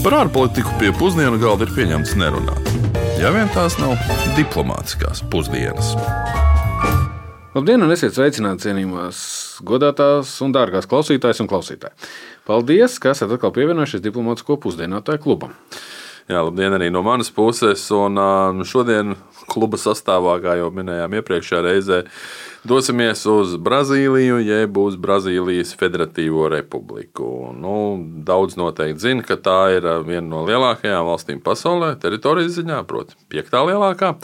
[0.00, 2.68] Par ārpolitiku pie pusdienu galda ir pieņemts nerunāt.
[3.20, 3.98] Ja vien tās nav
[4.32, 5.90] diplomātiskās pusdienas.
[7.52, 9.20] Labdien, un esiet sveicināti cienījumās,
[9.68, 12.08] godātās un dārgās klausītājas un klausītāji.
[12.48, 15.52] Paldies, ka esat atkal pievienojušies diplomātsko pusdienotāju klubam.
[16.30, 17.82] Jā, labdien arī no manas puses.
[17.90, 18.18] Un,
[18.68, 19.16] šodien
[19.50, 21.98] kluba sastāvā, kā jau minējām iepriekšējā reizē,
[22.70, 27.50] dosimies uz Brazīliju, jeb uz Brazīlijas Federatīvo republiku.
[27.58, 27.74] Nu,
[28.26, 33.66] daudz noteikti zina, ka tā ir viena no lielākajām valstīm pasaulē, teritorijas ziņā, proti, piektā
[33.66, 34.14] lielākā.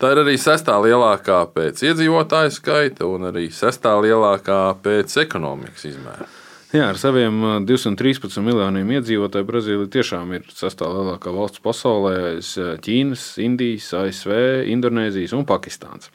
[0.00, 6.32] Tā ir arī sestā lielākā pēc iedzīvotāju skaita un arī sestā lielākā pēc ekonomikas izmēra.
[6.72, 7.34] Jā, ar saviem
[7.68, 14.32] 213 miljoniem iedzīvotāju Brazīlija tiešām ir sastāvā lielākā valsts pasaulē aiz Ķīnas, Indijas, ASV,
[14.72, 16.08] Indonēzijas un Pakistānas.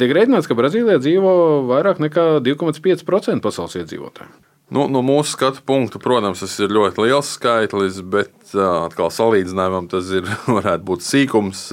[0.00, 1.34] Tiek rēķināts, ka Brazīlijā dzīvo
[1.68, 4.32] vairāk nekā 2,5% pasaules iedzīvotāju.
[4.72, 10.08] Nu, no mūsu skatu punkta, protams, tas ir ļoti liels skaitlis, bet atkal salīdzinājumam tas
[10.16, 10.24] ir,
[10.56, 11.66] varētu būt sīkums,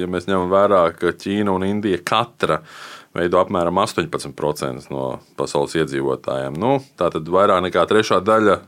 [0.00, 2.62] ja mēs ņemam vērā, ka Ķīna un Indija katra
[3.18, 6.56] veido apmēram 18% no pasaules iedzīvotājiem.
[6.58, 8.60] Nu, Tātad vairāk nekā trešā daļa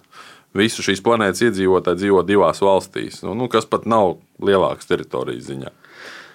[0.57, 5.71] visu šīs planētas iedzīvotāji dzīvo divās valstīs, nu, nu, kas pat nav lielākas teritorijas ziņā.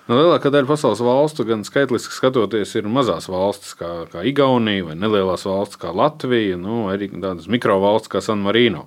[0.06, 4.98] Nu, lielākā daļa pasaules valstu, gan skaitliski skatoties, ir mazās valstis, kā, kā Igaunija, vai
[5.00, 8.86] nelielas valstis, kā Latvija, nu, arī tādas mikrovalstis, kā San Marino.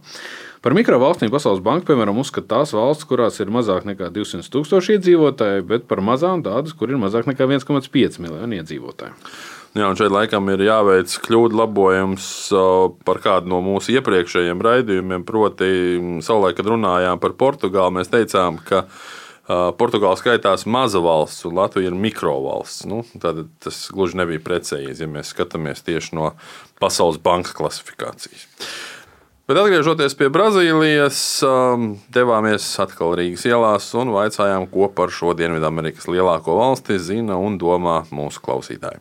[0.65, 5.67] Par mikrovalstīm Pasaules banka, piemēram, uzskata tās valstis, kurās ir mazāk nekā 200 tūkstoši iedzīvotāji,
[5.69, 9.15] bet par mazām tādas, kur ir mazāk nekā 1,5 miljoni iedzīvotāju.
[9.77, 12.27] Jā, un šeit laikam ir jāveic kļūdu labojums
[13.07, 15.27] par kādu no mūsu iepriekšējiem raidījumiem.
[15.29, 15.71] Proti,
[16.25, 18.87] savulaik, kad runājām par Portugāli, mēs teicām, ka
[19.49, 22.89] Portugāla skaitās maza valsts un Latvija ir mikrovalsts.
[22.89, 26.33] Nu, tad tas gluži nebija precīzi, ja mēs skatāmies tieši no
[26.83, 28.49] Pasaules bankas klasifikācijas.
[29.49, 31.19] Bet atgriežoties pie Brazīlijas,
[31.49, 37.55] um, devāmies atkal Rīgas ielās un vaicājām, ko par šo Dienvidamerikas lielāko valsti zina un
[37.57, 39.01] domā mūsu klausītāji.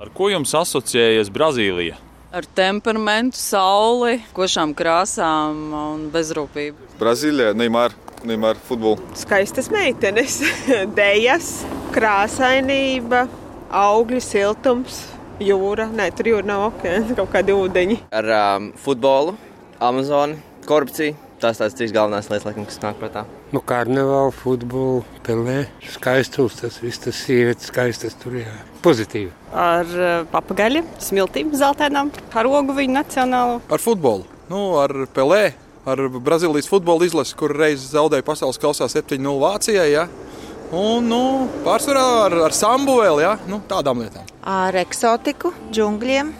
[0.00, 1.98] Ar ko jums asociējas Brazīlija?
[2.32, 6.96] Ar temperamentu, sauli, košām krāsām un bezrūpību.
[7.02, 7.92] Brazīlijā Neimāra,
[8.24, 9.12] Neimāra futbolu.
[9.20, 10.40] Skaistas meitenes,
[10.96, 11.52] dēļas,
[11.92, 13.26] krāsainība,
[13.84, 15.02] augļu siltums
[15.42, 15.88] jūra.
[15.92, 18.00] Nē, tur jūra nav okeāna, kaut kādi ūdeņi.
[18.16, 19.36] Ar um, futbolu,
[19.82, 20.38] Amazonu,
[20.68, 21.16] korupciju.
[21.36, 23.26] Tās tās trīs galvenās lietas, laikam, kas nāk prātā.
[23.52, 28.54] Nu, karnevālu, futbolu, pelē, skaistums, tas viss, tas sievietes skaistas tur, jā.
[28.80, 29.28] Pozitīvi.
[29.52, 33.58] Ar uh, papagaļiem, smiltīm, zeltainām, ar ogu viņu nacionālo.
[33.68, 35.42] Ar futbolu, nu, ar pelē,
[35.84, 40.06] ar Brazīlijas futbola izlasi, kur reiz zaudēja pasaules kausā 7-0 Vācijai, jā.
[40.72, 41.20] Un, nu,
[41.68, 46.30] pārsvarā ar, ar sambu vēl, jā, nu, tādām lietām ar eksotiku, džungļiem,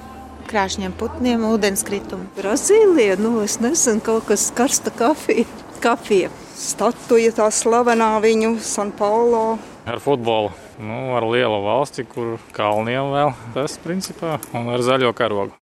[0.47, 2.29] krāšņiem putniem, ūdenskritumu.
[2.39, 5.47] Brazīlija, nu es nezinu, kaut kas karsta kafija.
[5.83, 6.31] kafija.
[6.57, 9.59] Statuja tā slavenā viņu San Paulo.
[9.87, 10.55] Ar futbolu.
[10.79, 15.57] Nu, ar lielu valsti, kur kalniem vēl tas principā, un ar zaļo karogu.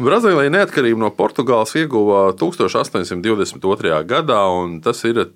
[0.00, 3.98] Brazīlija neatkarību no Portugāles ieguva 1822.
[4.08, 5.26] gadā, un tas ir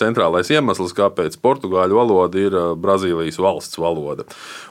[0.00, 4.26] centrālais iemesls, kāpēc portugāļu valoda ir Brazīlijas valsts valoda.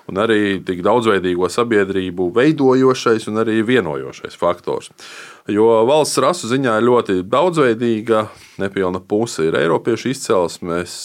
[0.10, 4.90] Un arī tik daudzveidīgo sabiedrību veidojošais un arī vienojošais faktors.
[5.50, 8.26] Jo valsts rasu ziņā ir ļoti daudzveidīga,
[8.62, 10.96] nepilna puse ir eiropiešu izcelsmes,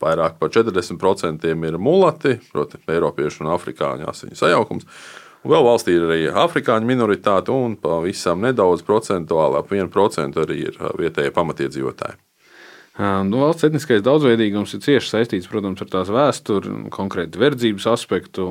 [0.00, 4.88] vairāk par 40% ir mulati, proti, eiropiešu un afrikāņu asiņu sajaukums.
[5.44, 10.80] Un vēl valstī ir arī afrikāņu minoritāte, un pavisam nedaudz procentuāli, ap 1% arī ir
[10.98, 12.27] vietējie pamatiedzīvotāji.
[12.98, 18.46] Nu, valsts etniskais daudzveidīgums ir cieši saistīts protams, ar tās vēsturi, konkrēti verdzības aspektu.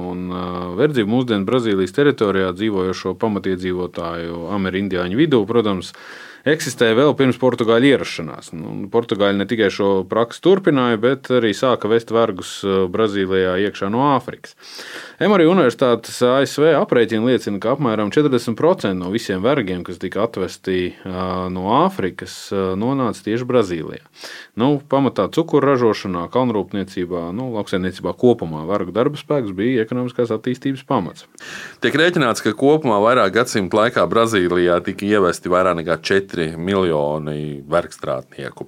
[0.79, 5.91] Verdzība mūsdienu Brazīlijas teritorijā dzīvojošo pamatiedzīvotāju, amerikāņu vidū, protams,
[6.53, 8.51] eksistēja vēl pirms Portugāļu ierašanās.
[8.55, 14.03] Nu, Portugāļi ne tikai šo praksi turpināja, bet arī sāka vest vergus Brazīlijā iekšā no
[14.13, 14.55] Āfrikas.
[15.23, 21.67] Emory Universitātes ASV aprēķina liecina, ka apmēram 40% no visiem vergiem, kas tika atvesti no
[21.79, 24.05] Āfrikas, nonāca tieši Brazīlijā.
[24.57, 31.27] Nu, pamatā cukuru ražošanā, kalnrūpniecībā, nu, lauksaimniecībā kopumā vergu darba spēks bija ekonomiskās attīstības pamats.
[31.83, 38.67] Tiek rēķināts, ka kopumā vairāk gadsimtu laikā Brazīlijā tika ievesti vairāk nekā 4 miljoni vergstrādnieku.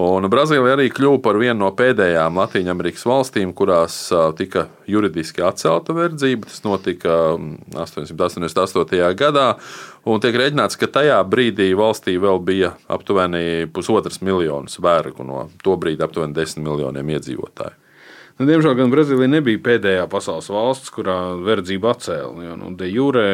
[0.00, 3.98] Un Brazīlija arī kļuva par vienu no pēdējām Latvijas valstīm, kurās
[4.38, 6.48] tika juridiski atcelta verdzība.
[6.50, 7.18] Tas notika
[7.76, 8.42] 888.
[8.44, 9.46] Mm, gadā.
[10.04, 15.78] Un tiek rēķināts, ka tajā brīdī valstī vēl bija aptuveni pusotras miljonus vergu no to
[15.80, 17.83] brīdi aptuveni desmit miljoniem iedzīvotāju.
[18.34, 22.46] Nu, diemžēl gan Brazīlija nebija pēdējā pasaules valsts, kurā verdzība atcēla.
[22.48, 23.26] Jo, nu, de jure,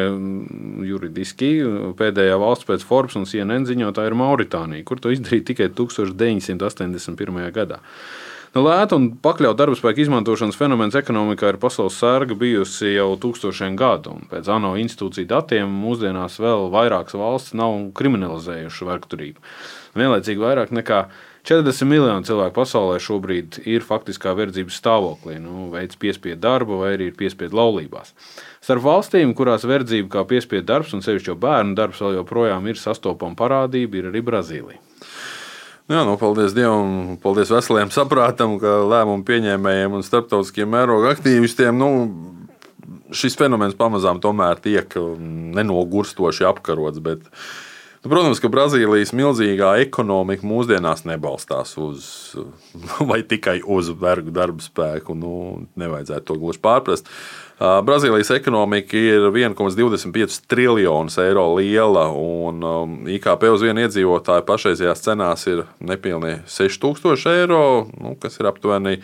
[0.85, 1.49] juridiski
[1.97, 7.41] pēdējā valsts pēc Forbes un CNN ziņotāja ir Mauritānija, kur to izdarīja tikai 1981.
[7.55, 7.81] gadā.
[8.51, 13.77] Nu, lēta un pakļauta darba spēka izmantošanas fenomens ekonomikā ir pasaules sērga bijusi jau tūkstošiem
[13.79, 14.17] gadu.
[14.27, 19.39] Pēc ANO institūciju datiem mūsdienās vēl vairākas valstis nav kriminalizējušas vergturību.
[19.95, 20.99] Vienlaicīgi vairāk nekā
[21.47, 27.07] 40 miljoni cilvēku pasaulē šobrīd ir faktiskā verdzības stāvoklī, nu, veids piespiedu darbu vai arī
[27.13, 28.11] ir piespiedu laulībās.
[28.59, 33.39] Starp valstīm, kurās verdzība kā piespiedu darbs un sevišķi bērnu darbs vēl joprojām ir sastopama
[33.39, 34.83] parādība, ir arī Brazīlija.
[35.89, 41.75] Jā, nu, paldies Dievam, paldies veseliem saprātam, ka lēmumu pieņēmējiem un starptautiskiem mēroga aktīvistiem.
[41.77, 41.89] Nu,
[43.11, 47.01] Šis fenomens pamazām tomēr tiek nenogurstoši apkarots.
[47.03, 47.25] Bet,
[48.01, 52.07] nu, protams, ka Brazīlijas milzīgā ekonomika mūsdienās nebalstās uz
[53.09, 55.15] vai tikai uz vergu darba spēku.
[55.17, 55.33] Nu,
[55.79, 57.11] nevajadzētu to gluži pārprast.
[57.61, 65.67] Brazīlijas ekonomika ir 1,25 triljonus eiro liela, un IKP uz vienu iedzīvotāju pašreizējās cenās ir
[65.77, 67.61] nepilnīgi 6000 eiro,
[68.01, 68.97] nu, kas ir aptuveni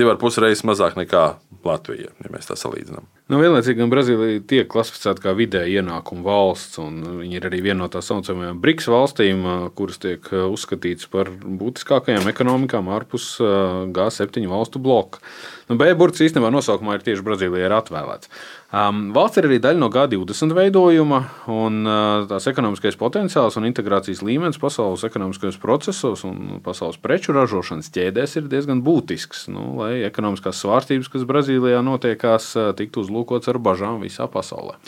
[0.00, 1.28] divi ar pus reizes mazāk nekā
[1.68, 3.17] Latvija, ja mēs tā salīdzinām.
[3.28, 7.82] Nu, vienlaicīgi gan Brazīlija tiek klasificēta kā vidēja ienākuma valsts, un viņi ir arī viena
[7.82, 9.42] no tā saucamajām BRICS valstīm,
[9.76, 15.20] kuras tiek uzskatītas par būtiskākajām ekonomikām ārpus G7 valstu bloka.
[15.68, 18.30] Nu, B-burts īstenībā nosaukumā ir tieši Brazīlijai atvēlēts.
[18.72, 21.20] Um, valsts ir arī daļa no G20 veidojuma,
[21.52, 27.92] un uh, tās ekonomiskais potenciāls un integrācijas līmenis pasaules ekonomiskajos procesos un pasaules preču ražošanas
[27.92, 29.46] ķēdēs ir diezgan būtisks.
[29.52, 34.80] Nu, lai ekonomiskās svārstības, kas Brazīlijā notiekās, tiktu uzlūkots ar bažām visā pasaulē.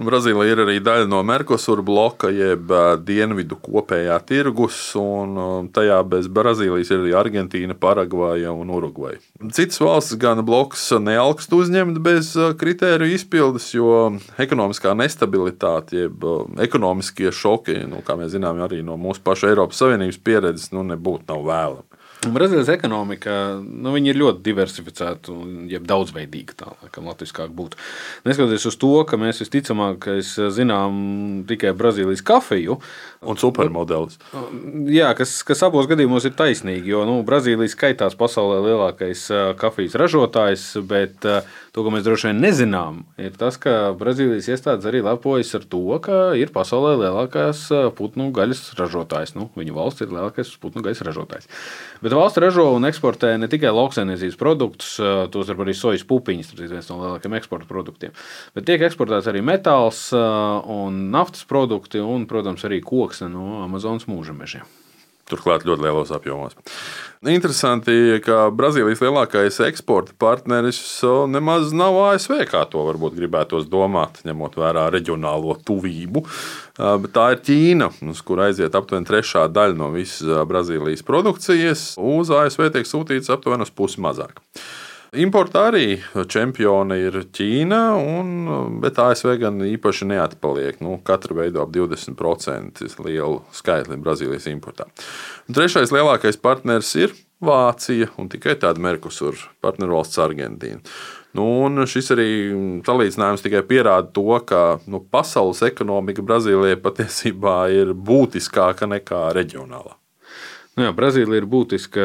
[0.00, 2.70] Brazīlija ir arī daļa no Merkosur bloka, jeb
[3.04, 9.20] dienvidu kopējā tirgus, un tajā bez Brazīlijas ir arī Argentīna, Paragvaja un Urugvaja.
[9.52, 16.24] Citas valstis gan bloks neaugstu uzņemt bez kritēriju izpildes, jo ekonomiskā nestabilitāte, jeb
[16.64, 21.28] ekonomiskie šoki, nu, kā mēs zinām, arī no mūsu pašu Eiropas Savienības pieredzes, nu, nebūtu
[21.28, 21.91] nav vēlami.
[22.22, 23.32] Brazīlijas ekonomika
[23.62, 26.54] nu, ir ļoti diversificēta un daudzveidīga.
[26.60, 27.80] Tā kā latviskāk būtu.
[28.28, 30.06] Neskatoties uz to, ka mēs visticamāk
[30.54, 32.78] zinām tikai Brazīlijas kafiju.
[33.22, 34.16] Un supermodelis.
[34.90, 36.90] Jā, kas, kas abos gadījumos ir taisnīgi.
[36.90, 39.28] Jo nu, Brazīlija skaitās pasaulē lielākais
[39.60, 45.04] kafijas ražotājs, bet to, ko mēs droši vien nezinām, ir tas, ka Brazīlijas iestādes arī
[45.06, 47.62] lepojas ar to, ka ir pasaulē lielākais
[47.98, 49.36] putnu gaļas ražotājs.
[49.38, 51.46] Nu, viņu valsts ir lielākais putnu gaļas ražotājs.
[52.02, 54.96] Bet valsts ražo un eksportē ne tikai lauksaimniecības produktus,
[55.34, 58.14] tos arī sojas pupiņas, tas ir viens no lielākajiem eksporta produktiem.
[58.56, 64.36] Bet tiek eksportēts arī metāls un naftas produkti un, protams, arī koksne no Amazonas mūža
[64.36, 64.81] mežiem.
[65.30, 66.56] Turklāt ļoti lielos apjomos.
[67.30, 70.80] Interesanti, ka Brazīlijas lielākais eksporta partneris
[71.30, 76.24] nemaz nav ASV, kā to varbūt gribētos domāt, ņemot vērā reģionālo tuvību.
[76.74, 81.92] Bet tā ir Ķīna, uz kur aiziet aptuveni trešā daļa no visas Brazīlijas produkcijas.
[82.02, 84.42] Uz ASV tiek sūtīts aptuveni pusi mazāk.
[85.12, 88.28] Importā arī čempioni ir Ķīna, un,
[88.80, 90.78] bet ASV gan īpaši neatpaliek.
[90.80, 94.88] Nu, katra veido ap 20% lielu skaitli Brazīlijas importā.
[95.44, 97.12] Un trešais lielākais partneris ir
[97.44, 100.80] Vācija un tikai tāda Merkusur partnervalsts Argentīna.
[101.36, 101.44] Nu,
[101.84, 102.28] šis arī
[102.86, 109.98] salīdzinājums tikai pierāda to, ka nu, pasaules ekonomika Brazīlijai patiesībā ir būtiskāka nekā reģionālā.
[110.72, 112.04] Nu jā, Brazīlija ir būtiska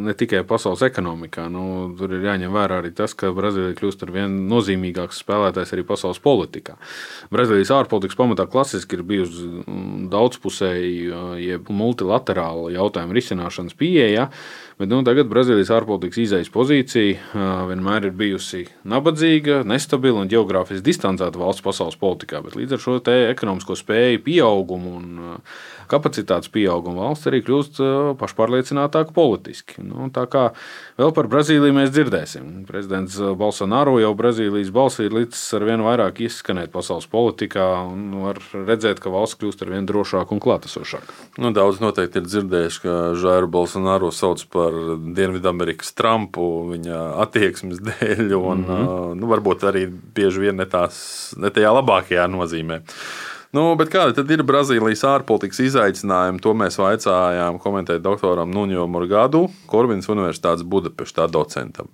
[0.00, 1.50] ne tikai pasaules ekonomikā.
[1.52, 5.84] Nu, tur ir jāņem vērā arī tas, ka Brazīlija kļūst par vienu nozīmīgāku spēlētāju arī
[5.84, 6.78] pasaules politikā.
[7.28, 14.30] Brazīlijas ārpolitikas pamatā klasiski ir bijusi mm, daudzpusēja, jeb multilaterāla jautājuma risināšanas pieeja.
[14.80, 21.40] Bet nu, tagad Brazīlijas ārpolitikas izējas pozīcija vienmēr ir bijusi nabadzīga, nestabila un geogrāfiski distancēta
[21.40, 22.40] valsts pasaules politikā.
[22.44, 25.24] Bet līdz ar šo ekonomisko spēju pieaugumu un
[25.90, 27.80] kapacitātes pieauguma valsts arī kļūst
[28.20, 29.80] pašpārliecinātāka politiski.
[29.84, 30.48] Nu, tā kā
[30.98, 32.64] vēl par Brazīliju mēs dzirdēsim.
[32.68, 38.40] Prezidents Bolsonaro jau Brazīlijas balsī ir līdz ar vien vairāk izskanēt pasaules politikā un var
[38.54, 41.16] redzēt, ka valsts kļūst ar vien drošāku un klātesošāku.
[41.42, 44.74] Nu, daudz noteikti ir dzirdējuši, ka Žēru Bolsonaro sauc par
[45.16, 49.14] Dienvidamerikas Trumpu viņa attieksmes dēļ, un mm -hmm.
[49.20, 52.82] nu, varbūt arī bieži vien ne, tās, ne tajā labākajā nozīmē.
[53.54, 56.40] Nu, kāda tad ir Brazīlijas ārpolitikas izaicinājumi?
[56.42, 61.92] To mēs vaicājām komentēt doktoram Nuņo Morgadu, Korvinas Universitātes Budapeštā docentam.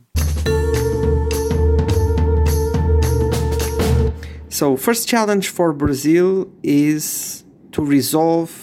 [4.49, 7.43] So, first challenge for Brazil is
[7.73, 8.62] to resolve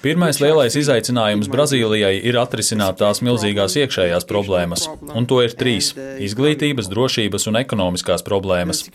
[0.00, 5.92] Pirmais lielais izaicinājums Brazīlijai ir atrisināt tās milzīgās iekšējās problēmas, un to ir trīs-
[6.26, 8.86] izglītības, drošības un ekonomiskās problēmas.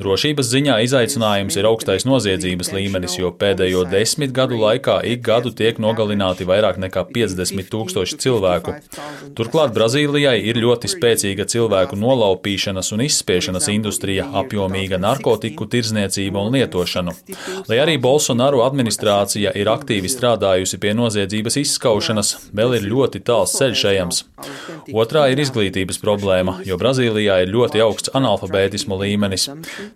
[0.00, 5.78] Drošības ziņā izaicinājums ir augstais noziedzības līmenis, jo pēdējo desmit gadu laikā ik gadu tiek
[5.78, 8.76] nogalināti vairāk nekā 50 tūkstoši cilvēku.
[9.34, 17.16] Turklāt Brazīlijai ir ļoti spēcīga cilvēku nolaupīšanas un izspiešanas industrija, apjomīga narkotiku tirzniecība un lietošanu.
[17.68, 23.84] Lai arī Bolsonaru administrācija ir aktīvi strādājusi pie noziedzības izskaušanas, vēl ir ļoti tāls ceļš
[23.92, 24.22] ejams.
[24.92, 29.48] Otrā ir izglītības problēma, jo Brazīlijā ir ļoti augsts analfabētismu līmenis.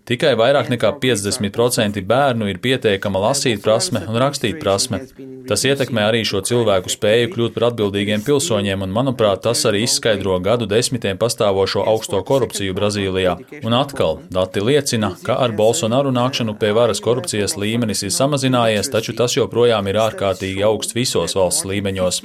[0.09, 5.03] Tikai vairāk nekā 50% bērnu ir pietiekama lasīt prasme un rakstīt prasme.
[5.47, 10.41] Tas ietekmē arī šo cilvēku spēju kļūt par atbildīgiem pilsoņiem, un, manuprāt, tas arī izskaidro
[10.43, 13.37] gadu desmitiem pastāvošo augsto korupciju Brazīlijā.
[13.63, 17.03] Un atkal, dati liecina, ka ar Bolsonaru nākšanu pie varas
[17.37, 22.23] korupcijas līmenis ir samazinājies, taču tas joprojām ir ārkārtīgi augsts visos valsts līmeņos.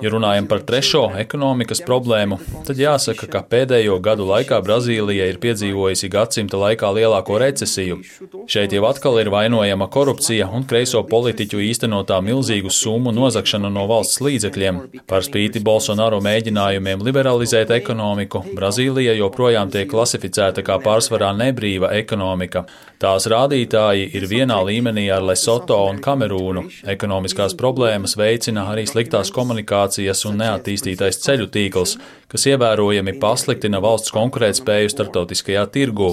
[0.00, 6.08] Ja runājam par trešo ekonomikas problēmu, tad jāsaka, ka pēdējo gadu laikā Brazīlija ir piedzīvojusi
[6.08, 8.00] gadsimta laikā lielāko recesiju.
[8.48, 14.22] Šeit jau atkal ir vainojama korupcija un kreiso politiķu īstenotā milzīgu summu nozakšana no valsts
[14.24, 14.80] līdzekļiem.
[15.08, 22.64] Par spīti Bolsonaro mēģinājumiem liberalizēt ekonomiku, Brazīlija joprojām tiek klasificēta kā pārsvarā nebrīva ekonomika.
[22.98, 26.64] Tās rādītāji ir vienā līmenī ar Lesoto un Kamerūnu.
[26.92, 31.96] Ekonomiskās problēmas veicina arī sliktās komunikācijas un neattīstītais ceļu tīkls,
[32.28, 36.12] kas ievērojami pasliktina valsts konkurētspēju starptautiskajā tirgū.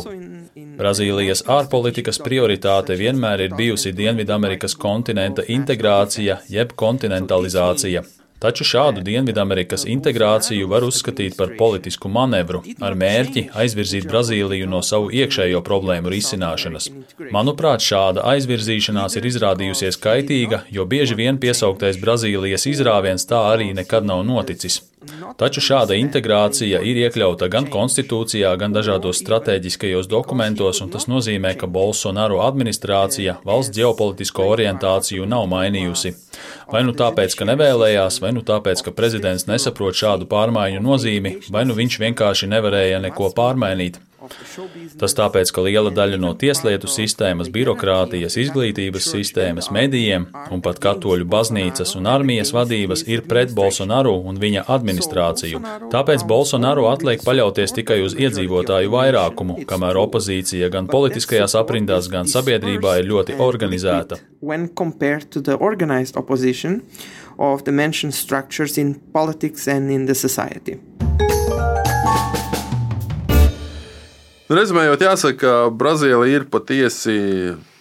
[0.76, 8.04] Brazīlijas ārpolitikas prioritāte vienmēr ir bijusi Dienvidamerikas kontinenta integrācija jeb kontinentalizācija.
[8.46, 15.10] Taču šādu Dienvidamerikas integrāciju var uzskatīt par politisku manevru ar mērķi aizvirzīt Brazīliju no savu
[15.10, 16.92] iekšējo problēmu risināšanas.
[17.34, 24.06] Manuprāt, šāda aizvirzīšanās ir izrādījusies kaitīga, jo bieži vien piesauktais Brazīlijas izrāviens tā arī nekad
[24.06, 24.84] nav noticis.
[25.40, 31.68] Taču šāda integrācija ir iekļauta gan konstitūcijā, gan dažādos strateģiskajos dokumentos, un tas nozīmē, ka
[31.68, 36.16] Bolsonaro administrācija valsts ģeopolitisko orientāciju nav mainījusi.
[36.72, 41.66] Vai nu tāpēc, ka nevēlējās, vai nu tāpēc, ka prezidents nesaprot šādu pārmaiņu nozīmi, vai
[41.70, 44.02] nu viņš vienkārši nevarēja neko pārmainīt.
[45.00, 51.28] Tas tāpēc, ka liela daļa no tieslietu sistēmas, birokrātijas, izglītības sistēmas, medijiem un pat katoļu
[51.30, 55.62] baznīcas un armijas vadības ir pret Bolsonaru un viņa administrāciju.
[55.94, 63.00] Tāpēc Bolsonaru atliek paļauties tikai uz iedzīvotāju vairākumu, kamēr opozīcija gan politiskajās aprindās, gan sabiedrībā
[63.02, 64.22] ir ļoti organizēta.
[67.38, 70.80] Of the mentioned structures in politics and in the society.
[74.46, 77.16] Rezumējot, jāsaka, ka Brazīlija ir patiesi,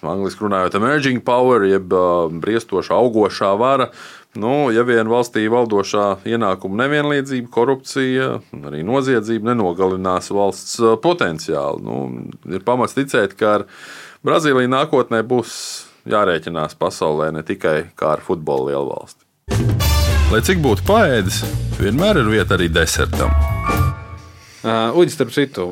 [0.00, 1.92] angļuiski runājot, emerging power, jeb
[2.40, 3.90] briestoša, augošā vara.
[4.40, 8.30] Nu, ja vien valstī valdošā ienākuma nevienlīdzība, korupcija,
[8.64, 11.98] arī noziedzība nenogalinās valsts potenciālu, nu,
[12.48, 13.66] ir pamats ticēt, ka ar
[14.24, 15.52] Brazīliju nākotnē būs
[16.08, 19.20] jārēķinās pasaulē ne tikai kā ar futbola lielvalsti.
[20.32, 21.44] Lai cik būtu paēdis,
[21.76, 23.36] vienmēr ir vieta arī desertam.
[24.64, 25.66] Uh, Uģis, starp citu,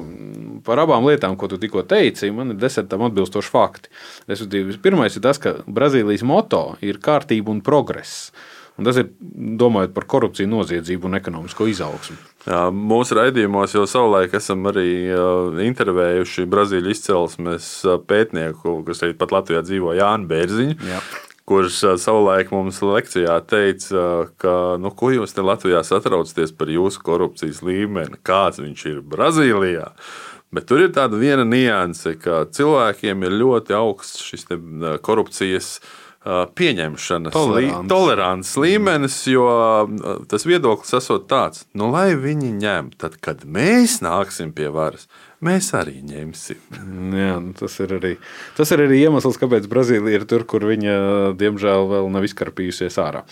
[0.66, 3.92] par abām lietām, ko tu tikko teici, man ir desertam atbilstoši fakti.
[4.28, 8.28] Respektīvi, pirmais ir tas, ka Brazīlijas moto ir kārtība un progress.
[8.76, 9.08] Un tas ir
[9.60, 12.18] domājot par korupciju, noziedzību un ekonomisko izaugsmu.
[12.44, 17.72] Jā, mūsu raidījumos jau savulaik esam arī uh, intervējuši Brazīļu izcelsmes
[18.08, 20.80] pētnieku, kas arī pat Latvijā dzīvo Jānu Bērziņu.
[20.88, 21.04] Jā
[21.48, 24.04] kurš savulaik mums lekcijā teica,
[24.40, 29.88] ka, nu, ko jūs te Latvijā satraucaties par jūsu korupcijas līmeni, kāds viņš ir Brazīlijā.
[30.52, 34.46] Bet tur ir tāda viena nianse, ka cilvēkiem ir ļoti augsts šis
[35.04, 35.78] korupcijas
[36.22, 37.88] pieņemšanas, tolerants.
[37.90, 39.46] tolerants līmenis, jo
[40.30, 45.08] tas viedoklis esot tāds, nu, lai viņi ņem, tad, kad mēs nāksim pie varas,
[45.42, 46.60] mēs arī ņemsim.
[47.18, 48.12] Jā, nu, tas, ir arī,
[48.54, 50.94] tas ir arī iemesls, kāpēc Brazīlija ir tur, kur viņa,
[51.40, 53.24] diemžēl, vēl nav izkarpījusies ārā.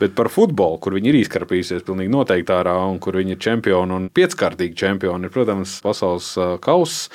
[0.00, 3.98] Bet par futbolu, kur viņi ir izkarpījusies pilnīgi noteikti ārā, un kur viņi ir čempioni
[3.98, 6.32] un pieckārtīgi čempioni, ir, protams, pasaules
[6.64, 7.10] kauss.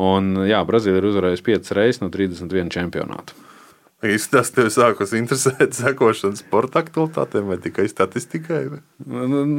[0.00, 3.44] Un, jā, Brazīlija ir uzvarējusi 5 reizes no 31
[3.98, 4.14] čempionāta.
[4.18, 8.68] Izstāst, tev sākus interesēt sekošanas sporta aktualitātēm vai tikai statistikai?
[8.70, 8.78] Vai?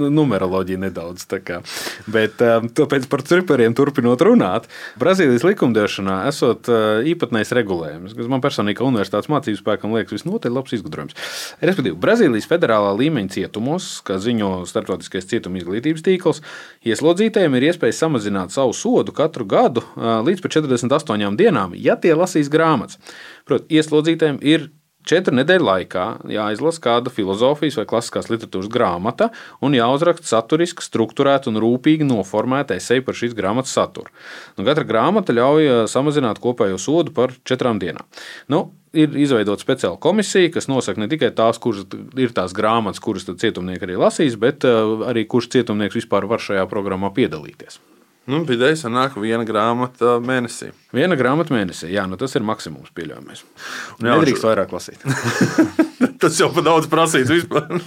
[0.09, 1.61] Numeroloģija nedaudz tā kā.
[2.07, 4.67] Bet um, tāpēc par triperiem turpinot runāt,
[4.99, 10.75] Brazīlijas likumdošanā esot uh, īpatnējs regulējums, kas man personīgi universitātes mācību spēkam liekas visnotaļ labs
[10.77, 11.17] izgudrojums.
[11.59, 16.43] Respektīvi, Brazīlijas federālā līmeņa cietumos, kā ziņo starptautiskais cietuma izglītības tīkls,
[16.87, 22.15] ieslodzītajiem ir iespēja samazināt savu sodu katru gadu uh, līdz pat 48 dienām, ja tie
[22.15, 22.99] lasīs grāmatas.
[23.49, 24.69] Protams, ieslodzītājiem ir
[25.09, 29.29] četru nedēļu laikā jāizlasa kāda filozofijas vai klasiskās literatūras grāmata
[29.65, 34.11] un jāuzraksta saturiski, struktūrēta un rūpīgi noformēta esēja par šīs grāmatas saturu.
[34.57, 38.05] Nu, katra grāmata ļauj eh, samazināt kopējo sodu par četrām dienām.
[38.51, 41.87] Nu, ir izveidota speciāla komisija, kas nosaka ne tikai tās, kuras
[42.19, 46.67] ir tās grāmatas, kuras cietumnieki arī lasīs, bet eh, arī kurš cietumnieks vispār var šajā
[46.69, 47.81] programmā piedalīties.
[48.29, 50.69] Nu, Vidēji sanāk viena grāmata mēnesī.
[50.93, 53.41] Viena grāmata mēnesī, jā, nu tas ir maksimums pieļaujamais.
[54.05, 55.05] Nedrīkst vairāk lasīt.
[56.21, 57.79] tas jau par daudz prasīts vispār.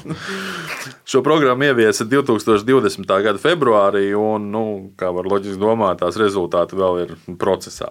[1.09, 3.11] Šo programmu ieviesa 2020.
[3.25, 4.65] gada februārī, un, nu,
[4.99, 7.91] kā var loģiski domāt, tās rezultāti vēl ir procesā.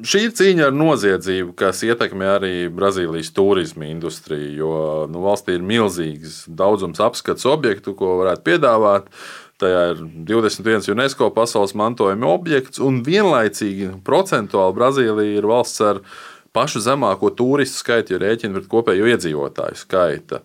[0.00, 4.74] Šī ir cīņa ar noziedzību, kas ietekmē arī Brazīlijas turisma industriju, jo
[5.10, 9.10] nu, valstī ir milzīgs daudzums apskats objektu, ko varētu piedāvāt.
[9.62, 16.00] Tajā ir 21 UNESCO pasaules mantojuma objekts, un vienlaicīgi procentuāli Brazīlija ir valsts ar
[16.54, 20.40] pašu zemāko turistu skaitu, ja rēķina pret kopējo iedzīvotāju skaitu.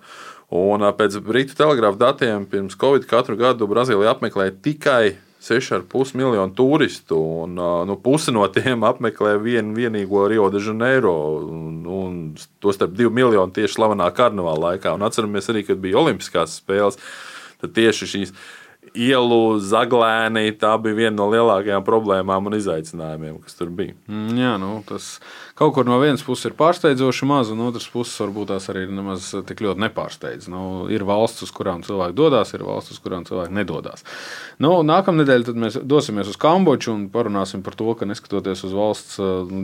[0.54, 7.16] Un pēc Britu telegrāfa datiem pirms Covid katru gadu Brazīlija apmeklē tikai 6,5 miljonu turistu,
[7.44, 7.56] un
[7.88, 11.16] nu, pusi no tiem apmeklē vienu vienīgo Rio de Janeiro,
[11.48, 12.18] un, un
[12.60, 14.94] to starp 2 miljonu tieši slavenā karnevāla laikā.
[14.98, 17.00] Un atceramies arī, kad bija Olimpiskās spēles,
[17.62, 18.36] tad tieši šīs
[18.94, 20.54] ielu zaglēni.
[20.60, 23.96] Tā bija viena no lielākajām problēmām un izaicinājumiem, kas tur bija.
[24.10, 25.18] Mm, jā, nu, tas
[25.60, 29.32] kaut kur no vienas puses ir pārsteidzoši maz, un otras puses varbūt tās arī nemaz
[29.48, 30.50] tik ļoti nepārsteidz.
[30.52, 34.06] Nu, ir valsts, uz kurām cilvēki dodas, ir valsts, uz kurām cilvēki nedodas.
[34.64, 39.20] Nu, Nākamnedēļ mēs dosimies uz Kambodžu un parunāsim par to, ka neskatoties uz valsts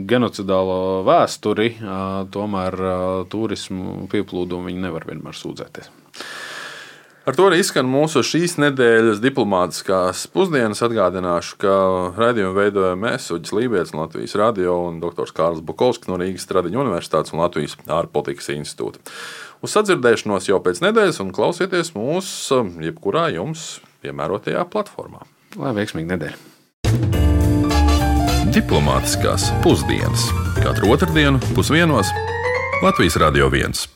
[0.08, 1.76] genocidālo vēsturi,
[2.34, 2.80] tomēr
[3.32, 6.05] turismu pieplūdumu viņi nevar vienmēr sūdzēties.
[7.26, 10.78] Ar to arī izskan mūsu šīs nedēļas diplomātiskās pusdienas.
[10.86, 11.72] Atgādināšu, ka
[12.14, 15.32] raidījumu veidojam mēs, Uģis Lībijams, Latvijas radio un dr.
[15.34, 19.02] Kārls Bukovskis no Rīgas Tradiņu Universitātes un Latvijas ārpolitikas institūta.
[19.58, 22.30] Uz sadzirdēšanos jau pēc nedēļas un klausieties mūs
[22.86, 25.26] jebkurā jums piemērotajā platformā.
[25.58, 26.38] Lai veiksmīgi nedēļa!
[28.54, 30.30] Diplomātiskās pusdienas
[30.62, 32.14] katru otrdienu pusdienos
[32.86, 33.95] Latvijas Radio 1.